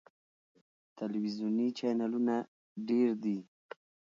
[0.97, 2.35] ټلویزیوني چینلونه
[2.87, 3.37] ډیر دي.